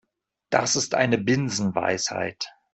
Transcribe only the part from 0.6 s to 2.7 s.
ist eine Binsenweisheit.